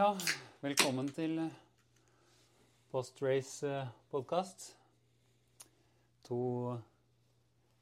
Ja, 0.00 0.14
velkommen 0.62 1.10
til 1.12 1.34
post-race-podkast. 2.88 4.62
To 6.24 6.38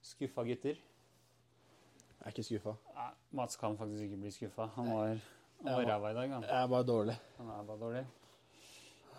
skuffa 0.03 0.43
gutter. 0.49 0.81
Jeg 0.81 2.25
er 2.25 2.35
ikke 2.35 2.47
skuffa. 2.49 2.75
Nei, 2.97 3.07
Mats 3.39 3.61
kan 3.61 3.79
faktisk 3.79 4.09
ikke 4.09 4.19
bli 4.25 4.35
skuffa. 4.35 4.67
Han 4.81 4.91
var, 4.91 5.15
han 5.63 5.71
var 5.77 5.87
ræva 5.93 6.11
i 6.11 6.19
dag. 6.19 6.35
Han. 6.35 6.49
Jeg 6.49 6.63
er 6.65 6.67
bare 6.75 6.89
dårlig. 6.91 7.17
han 7.37 7.55
er 7.55 7.65
bare 7.71 7.81
dårlig. 7.85 8.05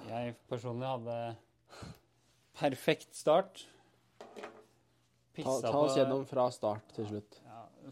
Jeg 0.09 0.35
personlig 0.51 0.91
hadde 0.91 1.19
perfekt 2.59 3.15
start. 3.15 3.63
Ta, 5.39 5.55
ta 5.69 5.77
oss 5.85 5.95
gjennom 5.95 6.27
fra 6.27 6.51
start 6.51 6.97
til 6.99 7.07
slutt. 7.13 7.39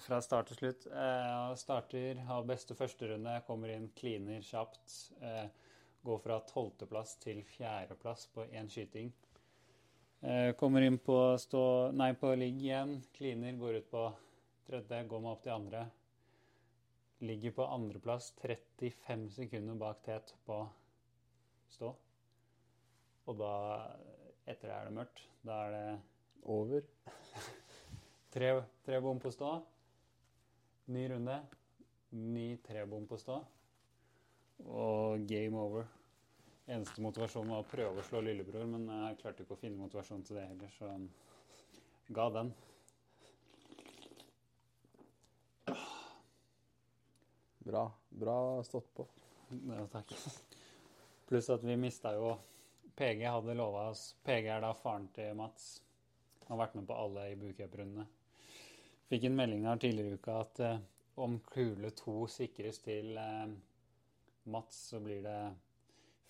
Fra 0.04 0.20
start 0.22 0.52
til 0.52 0.58
slutt. 0.60 0.86
Jeg 0.92 1.58
starter, 1.58 2.20
har 2.28 2.46
beste 2.46 2.76
førsterunde, 2.78 3.40
kommer 3.48 3.72
inn, 3.74 3.88
kliner 3.98 4.44
kjapt. 4.46 4.94
Eh, 5.26 5.48
går 6.06 6.20
fra 6.22 6.38
tolvteplass 6.50 7.16
til 7.24 7.40
fjerdeplass 7.56 8.28
på 8.34 8.46
én 8.52 8.70
skyting. 8.70 9.10
Eh, 10.22 10.52
kommer 10.60 10.86
inn 10.86 11.00
på, 11.02 11.18
stå, 11.42 11.62
nei, 11.98 12.12
på 12.20 12.34
ligg 12.38 12.60
igjen, 12.62 12.98
kliner, 13.16 13.58
går 13.58 13.80
ut 13.80 13.88
på 13.92 14.04
tredje, 14.68 15.04
går 15.10 15.24
meg 15.24 15.32
opp 15.32 15.46
til 15.46 15.56
andre. 15.56 15.86
Ligger 17.26 17.56
på 17.58 17.70
andreplass, 17.74 18.32
35 18.44 19.30
sekunder 19.40 19.80
bak 19.82 20.04
tet 20.06 20.36
på 20.46 20.60
stå. 21.74 21.94
Og 23.28 23.40
da, 23.40 23.56
etter 24.46 24.70
det 24.70 24.76
er 24.76 24.92
det 24.92 25.00
mørkt. 25.00 25.24
Da 25.48 25.64
er 25.66 25.74
det 25.78 25.98
Over. 26.48 26.86
Tre, 28.32 28.52
tre 28.86 29.00
bom 29.02 29.20
på 29.20 29.32
stå. 29.34 29.50
Ny 30.88 31.10
runde. 31.10 31.42
Ny 32.10 32.58
trebom 32.64 33.08
på 33.08 33.18
stå. 33.20 33.42
Og 34.64 35.26
game 35.28 35.60
over. 35.60 35.88
Eneste 36.68 37.04
motivasjonen 37.04 37.52
var 37.52 37.64
å 37.64 37.68
prøve 37.68 38.00
å 38.00 38.06
slå 38.08 38.22
lillebror, 38.24 38.64
men 38.72 38.88
jeg 38.92 39.18
klarte 39.22 39.44
ikke 39.44 39.56
å 39.56 39.60
finne 39.60 39.80
motivasjon 39.80 40.24
til 40.28 40.40
det 40.40 40.46
heller, 40.48 40.72
så 40.78 40.94
ga 42.16 42.28
den. 42.38 42.54
Bra. 47.68 47.84
Bra 48.10 48.38
stått 48.64 48.88
på. 48.96 49.08
Ja, 49.52 49.84
takk. 49.92 50.16
Pluss 51.28 51.50
at 51.52 51.64
vi 51.68 51.76
mista 51.80 52.16
jo 52.16 52.38
PG 52.96 53.28
hadde 53.28 53.56
lova 53.60 53.90
oss 53.92 54.14
PG 54.24 54.48
er 54.56 54.64
da 54.64 54.72
faren 54.76 55.10
til 55.16 55.36
Mats. 55.36 55.82
Han 56.48 56.56
har 56.56 56.64
vært 56.64 56.80
med 56.80 56.88
på 56.88 56.96
alle 56.96 57.28
i 57.34 57.36
bootcamp-rundene. 57.40 58.08
Fikk 59.08 59.24
en 59.30 59.38
melding 59.38 59.64
her 59.68 59.80
tidligere 59.80 60.16
i 60.16 60.20
uka 60.20 60.40
at 60.42 60.60
eh, 60.68 60.80
om 61.24 61.38
kule 61.48 61.92
to 61.96 62.26
sikres 62.32 62.82
til 62.84 63.16
eh, 63.18 63.46
Mats, 64.52 64.82
så 64.92 65.00
blir 65.04 65.22
det 65.24 65.38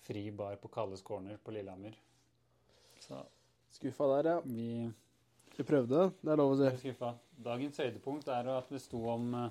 fri 0.06 0.28
bar 0.30 0.56
på 0.62 0.70
Kalles 0.72 1.02
corner 1.02 1.40
på 1.42 1.54
Lillehammer. 1.54 1.98
Så 3.02 3.20
Skuffa 3.70 4.06
der, 4.14 4.30
ja. 4.30 4.40
vi 4.44 4.92
Vi 5.56 5.64
prøvde, 5.66 6.12
det 6.22 6.30
er 6.30 6.38
lov 6.38 6.52
å 6.54 6.56
si. 6.58 6.66
er 6.68 6.78
skuffa. 6.78 7.12
Dagens 7.44 7.80
høydepunkt 7.82 8.28
er 8.30 8.46
at 8.54 8.70
det 8.70 8.78
sto 8.82 9.00
om, 9.10 9.26
eh, 9.34 9.50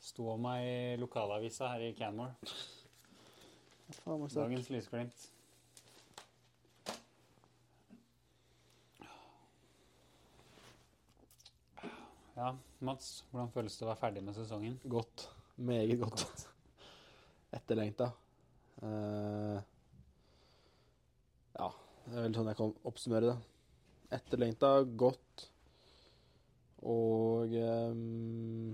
sto 0.00 0.28
om 0.34 0.44
meg 0.44 0.66
i 0.68 0.96
lokalavisa 1.00 1.72
her 1.72 1.86
i 1.88 1.94
Canmore. 1.96 2.36
Faen. 4.02 4.28
Dagens 4.34 4.68
lysglimt. 4.68 5.30
Ja, 12.48 12.54
Mats, 12.80 13.08
hvordan 13.28 13.50
føles 13.52 13.74
det 13.76 13.84
å 13.84 13.90
være 13.90 14.00
ferdig 14.00 14.20
med 14.24 14.32
sesongen? 14.32 14.78
Godt. 14.88 15.26
Meget 15.68 15.98
godt. 16.00 16.46
Etterlengta. 17.58 18.06
Uh, 18.80 19.58
ja, 21.58 21.66
det 22.06 22.14
er 22.14 22.24
vel 22.24 22.38
sånn 22.38 22.48
jeg 22.48 22.58
kan 22.62 22.72
oppsummere 22.88 23.34
det. 23.34 23.34
Etterlengta, 24.16 24.70
godt 25.02 25.44
og 26.88 27.52
um, 27.52 28.72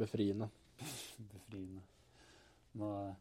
befriende. 0.00 0.48
Befriende. 1.34 1.84
Nå 2.80 2.94
er 3.02 3.12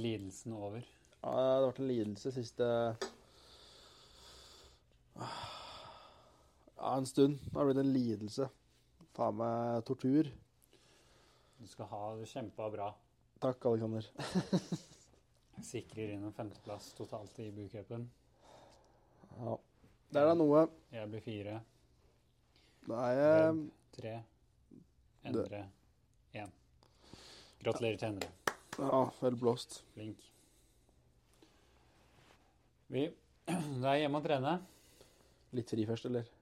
lidelsen 0.00 0.56
over. 0.56 0.80
Ja, 0.80 1.28
det 1.28 1.44
har 1.44 1.68
vært 1.68 1.84
en 1.84 1.92
lidelse 1.92 2.32
siste 2.40 2.70
Ja, 6.84 6.96
en 6.96 7.06
stund. 7.06 7.38
Det 7.44 7.58
har 7.58 7.64
blitt 7.64 7.78
en 7.80 7.92
lidelse. 7.92 8.44
Faen 9.16 9.38
meg 9.38 9.84
tortur. 9.88 10.26
Du 11.56 11.68
skal 11.70 11.88
ha 11.88 12.00
det 12.18 12.26
kjempa 12.28 12.66
bra. 12.74 12.90
Takk, 13.40 13.64
Alexander. 13.70 14.04
Sikrer 15.70 16.12
inn 16.12 16.26
en 16.28 16.34
femteplass 16.36 16.90
totalt 16.98 17.40
i 17.40 17.46
bootcupen. 17.56 18.04
Ja. 19.38 19.56
Det 20.12 20.20
er 20.26 20.28
da 20.28 20.36
noe. 20.36 20.66
Jeg 20.92 21.08
blir 21.14 21.24
fire. 21.24 21.56
Da 22.84 23.00
er 23.06 23.16
jeg 23.22 23.40
Webb 23.40 23.64
tre. 23.96 24.14
Endre 25.32 25.64
én. 26.36 26.54
Gratulerer 27.64 27.98
til 28.04 28.10
Endre. 28.12 28.32
Ja, 28.76 29.02
vel 29.24 29.40
blåst. 29.40 29.80
Flink. 29.96 30.30
Vi 32.92 33.08
Det 33.48 33.88
er 33.88 34.02
hjemme 34.04 34.20
å 34.20 34.28
trene. 34.28 34.58
Litt 35.56 35.72
fri 35.72 35.88
først, 35.88 36.12
eller? 36.12 36.33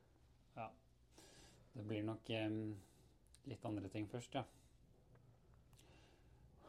Det 1.72 1.84
blir 1.88 2.02
nok 2.04 2.30
em, 2.36 2.58
litt 3.48 3.64
andre 3.64 3.88
ting 3.92 4.08
først, 4.10 4.34
ja. 4.36 4.44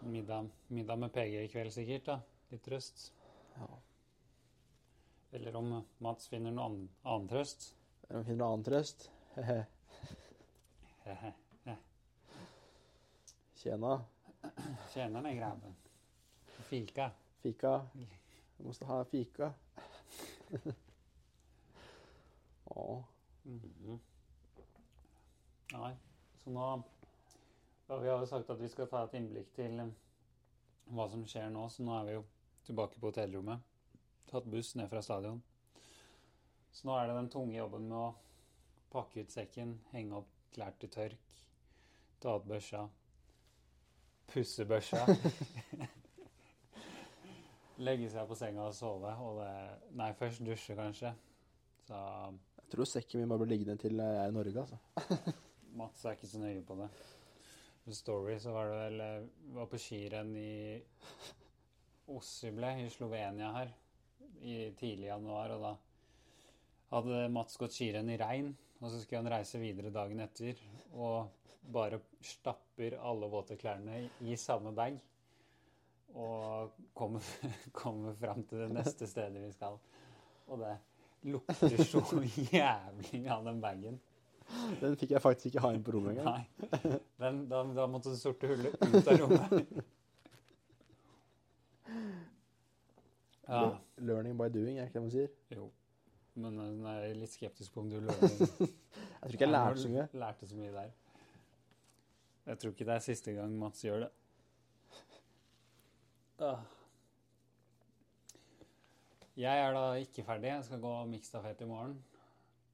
Middag, 0.04 0.50
middag 0.68 1.00
med 1.00 1.14
PG 1.16 1.44
i 1.44 1.52
kveld 1.52 1.72
sikkert, 1.76 2.06
da. 2.08 2.20
Litt 2.52 2.64
trøst. 2.66 3.14
Ja. 3.56 3.68
Eller 5.34 5.56
om 5.56 5.70
Mats 6.04 6.28
finner 6.30 6.52
noe 6.54 6.66
annen, 6.70 6.90
annen 7.04 7.30
trøst. 7.32 7.72
han 8.10 8.26
finner 8.26 8.44
noe 8.44 8.54
annen 8.54 8.68
trøst. 8.68 9.10
Tjena. 13.64 14.06
Tjena. 14.94 15.22
Den 15.22 15.38
grabben. 15.38 15.76
Fika. 16.68 17.12
Fika. 17.42 17.88
Jeg 17.96 18.66
måste 18.68 18.86
ha 18.86 19.04
fika. 19.08 19.54
ja. 22.70 23.04
Mhm. 23.44 24.00
Nei, 25.74 25.94
så 26.44 26.50
nå 26.54 26.84
Vi 27.88 28.10
har 28.10 28.20
jo 28.20 28.26
sagt 28.30 28.50
at 28.50 28.62
vi 28.62 28.70
skal 28.70 28.88
ta 28.90 29.04
et 29.06 29.16
innblikk 29.18 29.50
til 29.56 29.80
eh, 29.82 29.94
hva 30.94 31.08
som 31.10 31.24
skjer 31.30 31.50
nå, 31.54 31.66
så 31.70 31.86
nå 31.86 31.96
er 31.98 32.06
vi 32.08 32.16
jo 32.16 32.24
tilbake 32.68 33.00
på 33.00 33.10
hotellrommet. 33.10 33.62
Tatt 34.30 34.48
buss 34.50 34.74
ned 34.78 34.90
fra 34.92 35.02
stadion. 35.06 35.42
Så 36.74 36.88
nå 36.88 36.96
er 36.98 37.10
det 37.10 37.18
den 37.18 37.30
tunge 37.34 37.58
jobben 37.58 37.86
med 37.90 37.98
å 37.98 38.14
pakke 38.94 39.24
ut 39.24 39.34
sekken, 39.34 39.76
henge 39.94 40.20
opp 40.22 40.30
klær 40.54 40.74
til 40.82 40.92
tørk, 40.94 41.44
ta 42.22 42.36
ut 42.38 42.48
børsa, 42.50 42.84
pusse 44.34 44.66
børsa. 44.70 45.06
Legge 47.86 48.10
seg 48.14 48.30
på 48.30 48.38
senga 48.38 48.68
og 48.70 48.76
sove. 48.78 49.14
Og 49.26 49.42
det, 49.42 49.54
nei, 49.98 50.12
først 50.18 50.46
dusje, 50.46 50.78
kanskje. 50.78 51.14
Så 51.88 52.04
Jeg 52.62 52.70
tror 52.76 52.90
sekken 52.90 53.22
min 53.22 53.34
bare 53.34 53.46
blir 53.46 53.56
liggende 53.56 53.78
til 53.82 53.98
jeg 54.02 54.22
er 54.22 54.30
i 54.30 54.38
Norge, 54.38 54.68
altså. 54.68 55.34
Mats 55.78 56.06
er 56.06 56.18
ikke 56.18 56.30
så 56.30 56.42
nøye 56.42 56.64
på 56.66 56.78
det. 56.80 56.90
På 57.84 57.96
Story 57.96 58.38
så 58.40 58.54
var 58.56 58.70
det 58.70 58.80
vel 58.80 59.04
eh, 59.04 59.30
var 59.58 59.70
på 59.72 59.80
skirenn 59.82 60.36
i 60.40 60.80
Osible 62.14 62.70
i 62.84 62.90
Slovenia 62.92 63.50
her 63.58 63.74
i 64.44 64.58
tidlig 64.80 65.08
januar, 65.08 65.54
og 65.56 65.64
da 65.64 65.74
hadde 66.94 67.24
Mats 67.34 67.58
gått 67.60 67.76
skirenn 67.76 68.12
i 68.12 68.20
regn, 68.20 68.52
og 68.82 68.92
så 68.92 69.00
skulle 69.00 69.24
han 69.24 69.32
reise 69.32 69.62
videre 69.62 69.92
dagen 69.94 70.20
etter, 70.24 70.60
og 70.94 71.32
bare 71.74 72.02
stapper 72.24 72.98
alle 73.00 73.30
våte 73.32 73.58
klærne 73.60 74.04
i 74.28 74.38
samme 74.40 74.74
bag. 74.76 75.00
Og 76.14 76.76
kommer, 76.94 77.24
kommer 77.82 78.14
fram 78.20 78.44
til 78.46 78.66
det 78.66 78.74
neste 78.76 79.08
stedet 79.10 79.42
vi 79.42 79.52
skal. 79.56 79.80
Og 80.52 80.60
det 80.62 80.76
lukter 81.32 81.84
så 81.88 82.04
jævlig 82.54 83.24
av 83.32 83.48
den 83.48 83.64
bagen. 83.64 84.02
Den 84.82 84.96
fikk 85.00 85.14
jeg 85.16 85.22
faktisk 85.24 85.52
ikke 85.52 85.64
ha 85.66 85.72
inn 85.76 85.84
på 85.86 85.94
rommet 85.96 86.18
engang. 86.18 86.48
Nei. 86.72 86.98
Den, 87.24 87.44
da, 87.52 87.62
da 87.76 87.86
måtte 87.90 88.14
det 88.14 88.20
sorte 88.22 88.50
hullet 88.50 88.76
ut 88.82 89.08
av 89.08 89.20
rommet. 89.22 89.86
Ja. 93.44 93.64
Learning 93.98 94.38
by 94.40 94.50
doing, 94.54 94.78
er 94.80 94.88
ikke 94.88 95.00
det 95.00 95.06
man 95.06 95.14
sier? 95.14 95.32
Jo. 95.54 95.70
Men 96.40 96.58
jeg 96.58 97.10
er 97.10 97.18
litt 97.20 97.34
skeptisk 97.36 97.74
på 97.76 97.84
om 97.84 97.90
du 97.92 98.00
lærte 98.02 98.30
Jeg 98.34 98.48
tror 98.48 99.36
ikke 99.36 99.46
jeg 99.46 99.54
lærte 99.54 99.82
så 99.84 99.92
mye. 99.92 100.06
Lærte 100.18 100.48
så 100.50 100.58
mye 100.58 100.72
der. 100.74 100.94
Jeg 102.48 102.60
tror 102.60 102.74
ikke 102.74 102.88
det 102.88 102.96
er 102.96 103.04
siste 103.06 103.36
gang 103.36 103.54
Mats 103.60 103.84
gjør 103.86 104.06
det. 104.06 104.14
Ah. 106.44 106.64
Jeg 109.40 109.62
er 109.66 109.76
da 109.78 109.84
ikke 110.02 110.26
ferdig. 110.26 110.50
Jeg 110.50 110.66
skal 110.68 110.82
gå 110.84 110.96
miksstafett 111.12 111.62
i 111.64 111.70
morgen. 111.70 111.96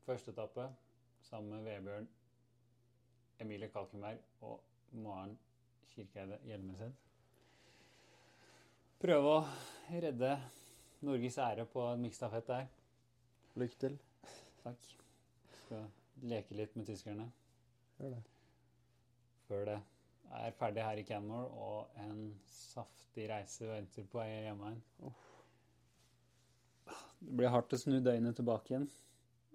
Første 0.08 0.34
etappe 0.34 0.70
sammen 1.30 1.50
med 1.50 1.64
Vebjørn, 1.64 2.08
Emilie 3.40 3.70
Kalkenberg 3.70 4.18
og 4.42 4.64
Maren 4.92 5.38
Kirkeide 5.94 6.40
Hjelmeset. 6.46 6.94
prøve 9.00 9.30
å 9.32 9.44
redde 10.02 10.34
Norges 11.08 11.38
ære 11.40 11.64
på 11.72 11.86
en 11.94 12.02
miksstafett 12.04 12.48
der. 12.50 12.66
Lykke 13.56 13.78
til. 13.80 13.96
Takk. 14.64 14.90
Skal 15.62 15.86
leke 16.28 16.58
litt 16.58 16.76
med 16.76 16.90
tyskerne 16.90 17.30
Gjør 18.00 18.16
det. 18.16 18.24
før 19.48 19.66
det 19.70 19.78
er 20.40 20.52
ferdig 20.60 20.84
her 20.84 21.00
i 21.00 21.04
Canmore, 21.04 21.48
og 21.48 22.02
en 22.04 22.40
saftig 22.52 23.30
reise 23.32 23.68
venter 23.68 24.06
på 24.08 24.20
vei 24.20 24.28
hjem 24.46 24.62
igjen. 24.68 24.82
Det 27.20 27.36
blir 27.40 27.52
hardt 27.52 27.74
å 27.76 27.80
snu 27.80 27.98
døgnet 28.00 28.38
tilbake 28.40 28.74
igjen. 28.74 28.90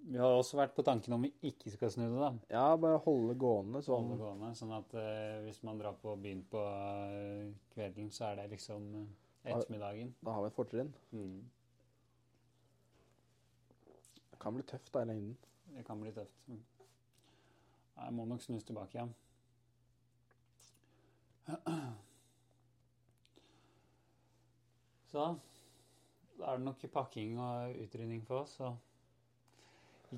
Vi 0.05 0.17
har 0.21 0.35
også 0.35 0.59
vært 0.59 0.75
på 0.77 0.83
tanken 0.85 1.15
om 1.15 1.23
vi 1.25 1.31
ikke 1.49 1.71
skal 1.73 1.89
snu 1.89 2.03
det, 2.05 2.19
da. 2.21 2.29
Ja, 2.53 2.65
bare 2.77 2.99
holde 3.01 3.33
gående 3.41 3.81
sånn. 3.85 4.05
Holde 4.11 4.21
gående, 4.21 4.51
sånn 4.57 4.73
at 4.77 4.93
eh, 5.01 5.41
hvis 5.47 5.63
man 5.65 5.79
drar 5.81 5.95
på 6.01 6.13
byen 6.21 6.43
på 6.51 6.61
eh, 6.61 7.47
kvelden, 7.73 8.11
så 8.13 8.27
er 8.29 8.33
det 8.41 8.45
liksom 8.53 8.85
eh, 9.01 9.07
ettermiddagen. 9.55 10.13
Da 10.21 10.35
har 10.35 10.45
vi 10.45 10.51
et 10.51 10.57
fortrinn. 10.59 10.91
Mm. 11.15 11.39
Det 14.29 14.37
kan 14.45 14.53
bli 14.53 14.65
tøft 14.69 14.93
da 14.93 14.99
i 15.01 15.09
lengden. 15.09 15.35
Det 15.73 15.83
kan 15.87 15.97
bli 16.01 16.11
tøft. 16.13 16.37
Mm. 16.51 16.63
Jeg 17.95 18.13
må 18.13 18.25
nok 18.29 18.41
snus 18.43 18.63
tilbake 18.67 18.93
igjen. 18.99 19.13
Så 25.11 25.35
da 26.35 26.51
er 26.51 26.57
det 26.57 26.65
nok 26.65 26.81
pakking 26.91 27.39
og 27.39 27.77
utrydning 27.85 28.21
for 28.27 28.43
oss. 28.43 28.59
Og 28.59 28.75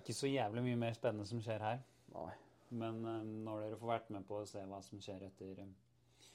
ikke 0.02 0.16
så 0.16 0.30
jævlig 0.30 0.64
mye 0.66 0.80
mer 0.80 0.98
spennende 0.98 1.28
som 1.30 1.42
skjer 1.44 1.64
her. 1.64 1.82
Nei. 2.16 2.34
Men 2.70 3.04
eh, 3.06 3.28
når 3.46 3.64
dere 3.64 3.80
får 3.80 3.94
vært 3.94 4.10
med 4.16 4.26
på 4.28 4.42
å 4.42 4.48
se 4.50 4.64
hva 4.68 4.82
som 4.84 5.02
skjer 5.04 5.28
etter, 5.30 5.62
eh, 5.64 6.28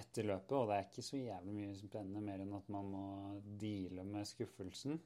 etter 0.00 0.26
løpet, 0.26 0.56
og 0.58 0.70
det 0.70 0.78
er 0.78 0.88
ikke 0.88 1.06
så 1.06 1.20
jævlig 1.20 1.54
mye 1.60 1.76
spennende 1.78 2.24
mer 2.24 2.42
enn 2.44 2.56
at 2.58 2.68
man 2.72 2.90
må 2.92 3.04
deale 3.60 4.06
med 4.08 4.28
skuffelsen 4.28 4.98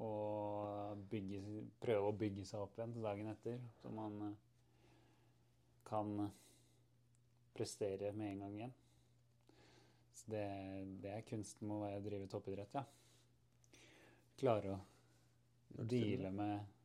og 0.00 1.00
bygge, 1.12 1.40
prøve 1.82 2.08
å 2.08 2.16
bygge 2.16 2.46
seg 2.48 2.62
opp 2.64 2.78
igjen 2.78 2.94
til 2.94 3.04
dagen 3.04 3.28
etter, 3.34 3.58
så 3.82 3.90
man 3.92 4.14
uh, 4.24 4.30
kan 5.84 6.14
prestere 7.52 8.12
med 8.16 8.30
en 8.30 8.40
gang 8.44 8.54
igjen. 8.56 8.72
Så 10.16 10.32
det, 10.32 10.46
det 11.04 11.12
er 11.18 11.28
kunsten 11.28 11.68
med 11.68 11.84
å 11.84 12.00
drive 12.04 12.30
toppidrett, 12.32 12.78
ja. 12.80 12.84
Klare 14.40 14.78
å 15.76 15.84
deale 15.84 16.32
med 16.32 16.79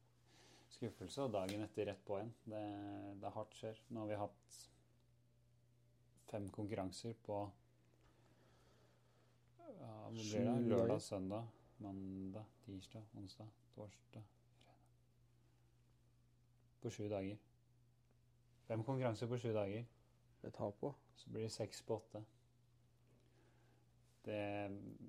skuffelse, 0.76 1.26
og 1.26 1.34
dagen 1.34 1.64
etter 1.66 1.90
rett 1.90 2.02
på 2.06 2.20
igjen. 2.20 2.34
Det, 2.46 2.64
det 3.22 3.30
er 3.30 3.36
hardt 3.36 3.56
skjer. 3.60 3.82
Nå 3.90 4.04
har 4.04 4.12
vi 4.12 4.20
hatt 4.20 4.58
fem 6.30 6.50
konkurranser 6.54 7.16
på 7.26 7.40
ja, 9.80 9.96
det? 10.12 10.44
Lørdag, 10.68 11.02
søndag, 11.02 11.48
mandag, 11.78 12.46
tirsdag, 12.66 13.04
onsdag, 13.18 13.52
torsdag, 13.76 14.24
fredag. 14.50 14.78
På 16.82 16.92
sju 16.92 17.08
dager. 17.10 17.38
Fem 18.68 18.84
konkurranser 18.84 19.30
på 19.32 19.40
sju 19.40 19.52
dager. 19.54 19.86
Det 20.42 20.54
tar 20.54 20.72
på. 20.72 20.94
Så 21.16 21.30
blir 21.30 21.48
det 21.48 21.54
seks 21.54 21.82
på 21.82 21.96
åtte. 21.96 22.24
Det, 24.26 24.42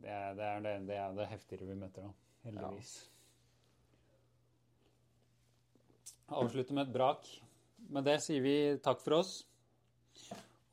det, 0.02 0.08
er, 0.10 0.34
det, 0.34 0.44
er 0.44 0.60
det, 0.60 0.96
er 0.96 1.12
det 1.16 1.28
heftigere 1.32 1.68
vi 1.70 1.76
møter, 1.80 2.08
da. 2.08 2.12
Heldigvis. 2.44 3.15
Avslutter 6.26 6.74
med 6.74 6.88
et 6.88 6.94
brak. 6.94 7.26
Med 7.88 8.06
det 8.06 8.16
sier 8.24 8.42
vi 8.42 8.56
takk 8.82 9.02
for 9.04 9.20
oss. 9.20 9.34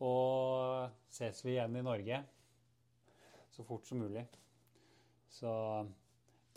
Og 0.03 0.89
ses 1.13 1.43
vi 1.45 1.53
igjen 1.55 1.77
i 1.77 1.83
Norge 1.85 2.23
så 3.53 3.63
fort 3.63 3.85
som 3.85 4.01
mulig. 4.01 4.23
Så 5.29 5.51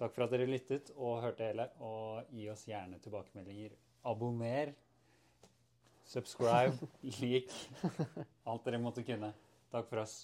takk 0.01 0.15
for 0.15 0.25
at 0.25 0.33
dere 0.33 0.49
lyttet 0.49 0.89
og 0.97 1.21
hørte 1.25 1.45
hele. 1.45 1.69
Og 1.85 2.33
gi 2.33 2.49
oss 2.53 2.65
gjerne 2.69 3.01
tilbakemeldinger. 3.05 3.77
Abonner. 4.09 4.73
Subscribe. 6.07 6.89
Lik. 7.21 7.53
Alt 8.49 8.65
dere 8.65 8.81
måtte 8.81 9.05
kunne. 9.05 9.35
Takk 9.73 9.91
for 9.91 10.07
oss. 10.07 10.23